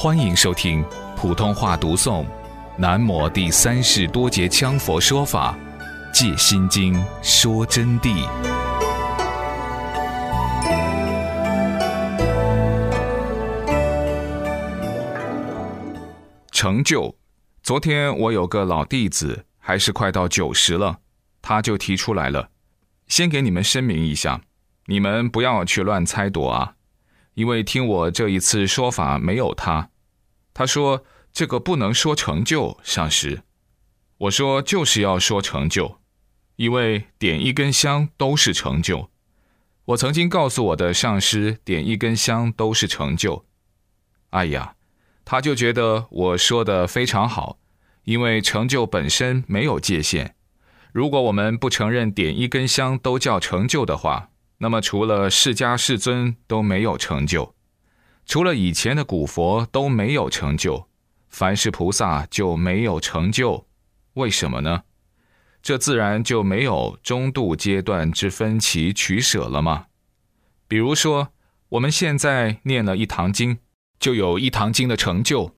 [0.00, 0.84] 欢迎收听
[1.16, 2.22] 普通话读诵
[2.76, 5.58] 《南摩第三世多杰羌佛说法·
[6.14, 8.24] 借心经说真谛》。
[16.52, 17.12] 成就。
[17.64, 20.98] 昨天我有个老弟子，还是快到九十了，
[21.42, 22.50] 他就提出来了。
[23.08, 24.40] 先给你们声明一下，
[24.86, 26.74] 你们不要去乱猜度啊。
[27.38, 29.90] 因为听我这一次说法没有他，
[30.52, 33.44] 他说这个不能说成就上师，
[34.16, 36.00] 我说就是要说成就，
[36.56, 39.08] 因为点一根香都是成就。
[39.84, 43.46] 我曾经告诉我的上师，点一根香都是成就。
[44.30, 44.74] 哎呀，
[45.24, 47.60] 他就觉得我说的非常好，
[48.02, 50.34] 因为成就本身没有界限。
[50.92, 57.54] 如果我们不承认点一根香都叫成就的话，那么，除了释迦世尊都没有成就，
[58.26, 60.88] 除了以前的古佛都没有成就，
[61.28, 63.66] 凡是菩萨就没有成就，
[64.14, 64.82] 为什么呢？
[65.62, 69.86] 这自然就没有中度阶段之分歧取舍了吗？
[70.66, 71.28] 比如说，
[71.70, 73.58] 我们现在念了一堂经，
[74.00, 75.52] 就有一堂经的成就；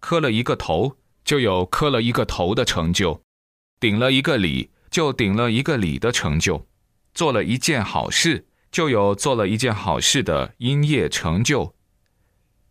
[0.00, 3.22] 磕了一个头，就有磕了一个头的成就；
[3.80, 6.66] 顶了一个礼，就顶了一个礼的成就。
[7.14, 11.74] 做了一件好事，就有做了一件好事的因业成就。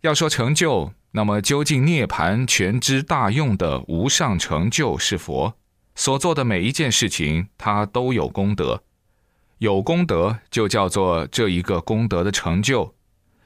[0.01, 5.55] 要说成就，那么究竟涅盘全知大用的无上成就是佛
[5.95, 8.83] 所做的每一件事情，他都有功德，
[9.59, 12.93] 有功德就叫做这一个功德的成就。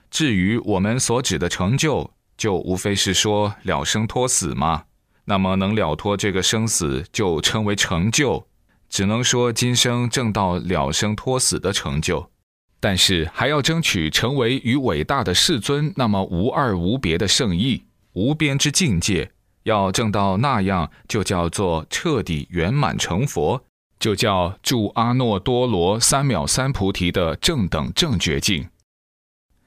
[0.09, 4.85] 至于我们所指的成就，就无非是说了生脱死嘛。
[5.25, 8.47] 那么能了脱这个生死，就称为成就。
[8.89, 12.29] 只能说今生正到了生脱死的成就，
[12.79, 17.83] 但是还要争取成为与伟大的世尊那么无二无别的圣意、
[18.13, 19.31] 无边之境界。
[19.63, 23.61] 要证到那样，就叫做彻底圆满成佛，
[23.99, 28.69] 就叫住阿耨多罗三藐三菩提的正等正觉境。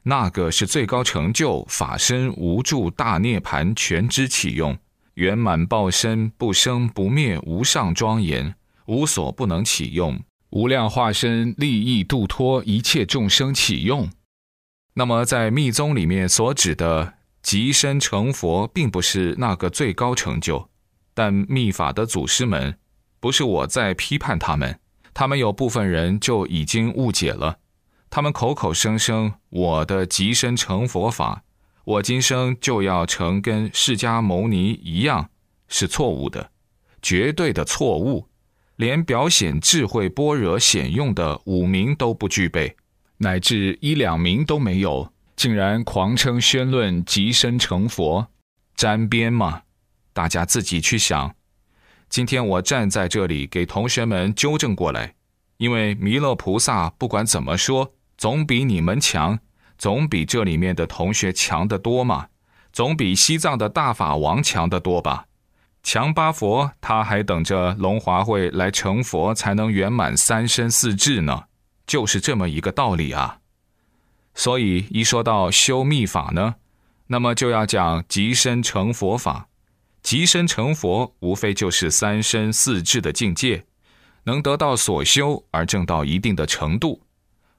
[0.05, 4.79] 那个是最高成就，法身无住大涅盘全知启用，
[5.15, 8.55] 圆满报身不生不灭无上庄严。
[8.91, 10.21] 无所不能启用，
[10.51, 14.11] 无量化身利益度脱一切众生启用。
[14.95, 20.69] 那么，在密宗里面所指的极身成佛，并不是那个最高成就。
[21.15, 22.77] 但密法的祖师们，
[23.21, 24.81] 不是我在批判他们，
[25.15, 27.59] 他们有部分人就已经误解了。
[28.11, 31.45] 他们口口声声我的极身成佛法，
[31.85, 35.31] 我今生就要成跟释迦牟尼一样，
[35.69, 36.51] 是错误的，
[37.01, 38.27] 绝对的错误。
[38.81, 42.75] 连表显智慧般若显用的五名都不具备，
[43.19, 48.29] 乃至一两名都没有，竟然狂称宣论即身成佛，
[48.75, 49.61] 沾边吗？
[50.15, 51.35] 大家自己去想。
[52.09, 55.13] 今天我站在这里给同学们纠正过来，
[55.59, 59.39] 因为弥勒菩萨不管怎么说，总比你们强，
[59.77, 62.29] 总比这里面的同学强得多嘛，
[62.73, 65.27] 总比西藏的大法王强得多吧。
[65.83, 71.45] 强巴佛，他还等着龙华会来成佛，才能圆满三身四智呢，
[71.87, 73.39] 就是这么一个道理啊。
[74.35, 76.57] 所以一说到修密法呢，
[77.09, 79.49] 那么就要讲极身成佛法。
[80.03, 83.67] 极身成佛，无非就是三身四智的境界，
[84.25, 87.03] 能得到所修而证到一定的程度。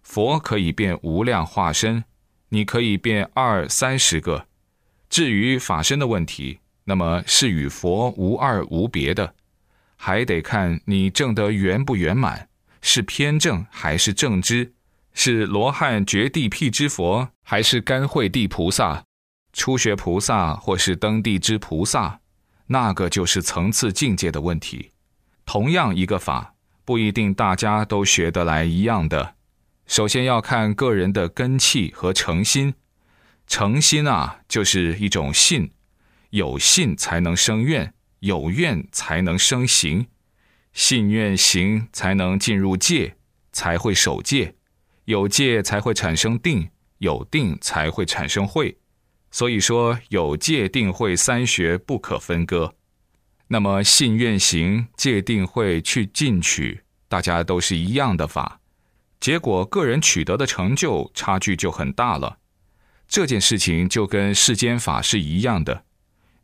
[0.02, 2.04] 佛可以变无量化身，
[2.50, 4.48] 你可以变二三十个。
[5.10, 6.61] 至于法身的问题。
[6.84, 9.36] 那么是与佛无二无别的，
[9.96, 12.50] 还得看你证得圆不圆满，
[12.82, 14.74] 是偏正还是正知，
[15.14, 19.04] 是罗汉绝地辟之佛，还是甘惠地菩萨、
[19.54, 22.20] 初学菩萨或是登地之菩萨，
[22.68, 24.92] 那个就是层次境界的问题。
[25.46, 26.56] 同样一个法，
[26.86, 29.36] 不一定大家都学得来一样的。
[29.86, 32.74] 首先要看个人的根气和诚心，
[33.46, 35.72] 诚心啊，就是一种信。
[36.32, 40.08] 有信才能生愿，有愿才能生行，
[40.74, 43.16] 信愿行才能进入戒，
[43.52, 44.56] 才会守戒，
[45.06, 48.78] 有戒才会产生定，有定才会产生慧。
[49.30, 52.76] 所以说，有戒定慧三学不可分割。
[53.48, 58.62] 那么信愿行戒定慧去进取，大家都是一样的法，
[59.20, 62.38] 结果个人取得的成就差距就很大了。
[63.10, 65.84] 这件事情就跟世间法是一样的。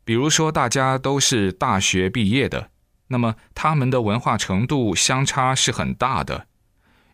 [0.08, 2.70] 比如说，大家都是大学毕业的，
[3.08, 6.46] 那么他们的文化程度相差是很大的。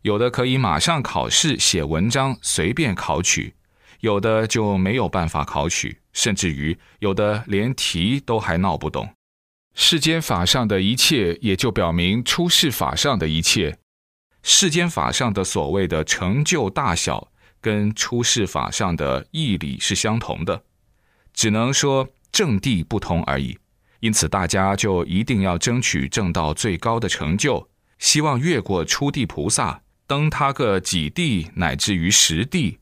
[0.02, 3.54] 有的可以马上考试写文章，随便考取；
[3.98, 9.12] 有的就没有办法考取，甚至于有的连题都还闹不懂。
[9.74, 13.76] 世间法上的一切，也就表明出世法上的一切。
[14.44, 20.62] 世间法上的所谓的成就大小，跟出世法上的义理是相同的，
[21.32, 23.56] 只能说正地不同而已。
[24.00, 27.68] 因此，大家就一定要争取证到最高的成就，
[28.00, 32.80] 希望越过初地菩萨，登他个几地乃至于十地。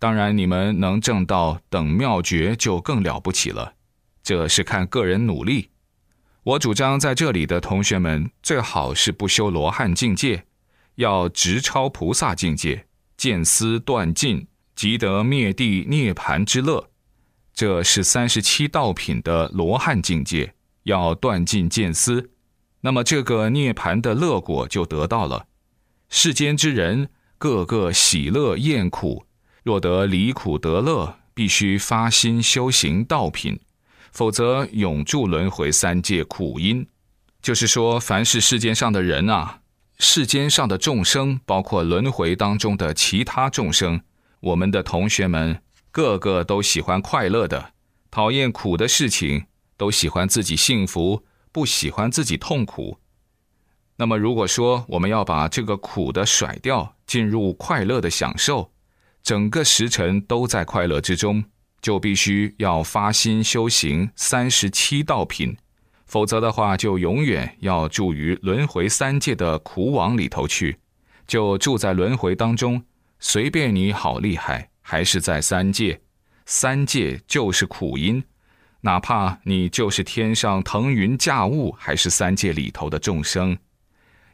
[0.00, 3.74] 当然，你们能证到等妙觉，就更了不起了。
[4.22, 5.70] 这是看个人努力。
[6.42, 10.44] 我主张在这里的同学们最好是不修罗汉境界。
[10.96, 12.86] 要直超菩萨境界，
[13.16, 16.90] 见思断尽，即得灭地涅盘之乐。
[17.58, 22.30] 这是三十七道品的罗汉境界，要断尽见思，
[22.82, 25.48] 那么这个涅盘的乐果就得到了。
[26.08, 29.26] 世间之人个个喜乐厌苦，
[29.64, 33.58] 若得离苦得乐，必须发心修行道品，
[34.12, 36.86] 否则永住轮回三界苦因。
[37.42, 39.62] 就是说，凡是世间上的人啊。
[39.98, 44.00] 世间上的众生，包括轮回当中的其他众生，
[44.38, 45.60] 我们的同学们
[45.98, 47.72] 个个都喜欢快乐的，
[48.08, 49.46] 讨厌苦的事情，
[49.76, 52.98] 都喜欢自己幸福，不喜欢自己痛苦。
[53.96, 58.70] 那么，如果说我们要把这个苦的甩掉，进入快乐的享受，
[59.24, 61.44] 整个时辰都在快乐之中，
[61.82, 65.56] 就必须要发心修行三十七道品。
[66.06, 70.78] 否则的话，就永远要住于轮回三界的苦网里头去，
[71.26, 72.84] 就住在轮回当中。
[73.18, 76.00] 随便你好厉害，还是在三界，
[76.46, 78.24] 三界就是苦因。
[78.80, 83.58] 哪怕你就是天上腾云驾雾，还是三界里头的众生。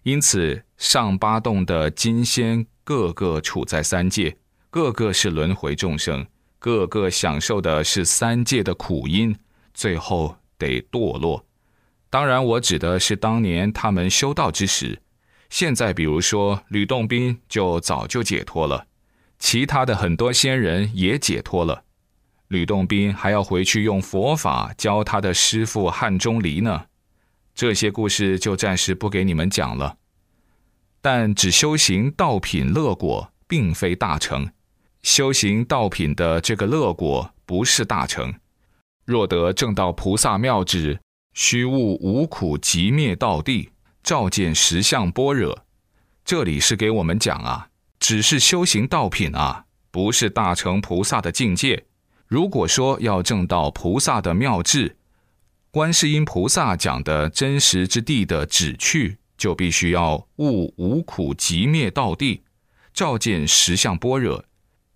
[0.05, 4.37] 因此，上八洞的金仙个个处在三界，
[4.71, 6.25] 个个是轮回众生，
[6.61, 9.37] 个个享受的是三界的苦因，
[9.73, 11.45] 最后得堕落。
[12.09, 15.00] 当然，我指的是当年他们修道之时。
[15.50, 18.87] 现在，比如说吕洞宾就早就解脱了，
[19.39, 21.85] 其他的很多仙人也解脱了。
[22.49, 26.87] 吕洞宾还要回去用佛法教他的师父汉钟离呢。
[27.55, 29.97] 这些故事就暂时不给你们讲了。
[31.01, 34.51] 但只修行道品乐果，并非大成。
[35.03, 38.35] 修行道品的这个乐果不是大成。
[39.05, 41.01] 若得正道菩萨妙智。
[41.37, 43.71] 虚悟无苦即灭道地，
[44.05, 45.67] 照见实相般若。
[46.25, 47.71] 这里是给我们讲啊，
[48.06, 51.87] 只是修行道品啊，不是大乘菩萨的境界。
[52.27, 54.99] 如果说要证到菩萨的妙智，
[55.71, 62.43] 观世音菩萨讲的真实之地的旨趣，就必须要悟无苦即灭道地，
[62.93, 64.45] 照见实相般若，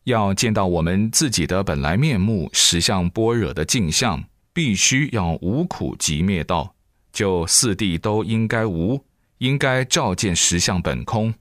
[0.05, 4.23] 要见到我们自己的本来面目，实相般若的镜像。
[4.53, 6.75] 必须要无苦即灭道，
[7.11, 9.03] 就四谛都应该无，
[9.39, 11.33] 应该照见实相本空。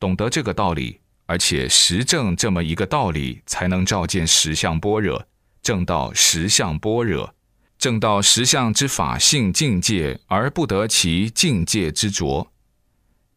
[0.00, 0.98] 懂得这个道理，
[1.32, 5.26] 而且实证这么一个道理，才能照见实相般若，
[5.62, 7.34] 证到实相般若，
[7.78, 12.52] 证到实相之法性境界，而不得其境界之着。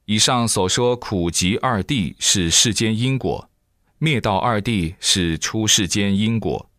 [0.07, 3.49] 以上所说苦集二谛是世间因果，
[3.97, 6.69] 灭道二谛是出世间因果，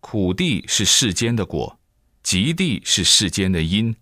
[0.00, 1.78] 苦谛是世间的果。
[2.22, 3.94] 极地是世间的因，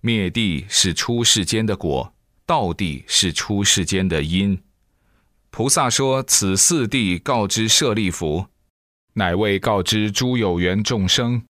[0.00, 2.12] 灭地是出世间的果，
[2.44, 4.60] 道谛是出世间的因。
[5.56, 8.44] 菩萨说：“此四谛告知舍利弗，
[9.14, 11.42] 乃为告知诸有缘众生，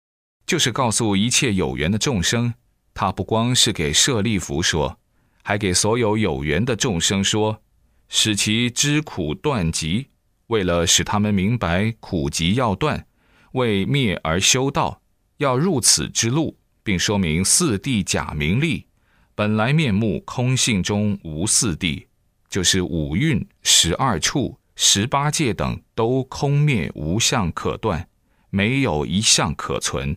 [0.47, 2.55] 就是告诉一切有缘的众生。
[2.95, 4.97] 他不光是给舍利弗说，
[5.43, 7.61] 还给所有有缘的众生说，
[8.09, 10.07] 使其知苦断集，
[10.47, 13.09] 为了使他们明白苦集要断，
[13.55, 15.03] 为灭而修道。”
[15.39, 18.87] 要入此之路，并说明四谛假名利，
[19.35, 22.07] 本来面目空性中无四谛，
[22.57, 28.09] 就是五蕴、十二处、十八界等都空灭无相可断，
[28.49, 30.17] 没有一相可存。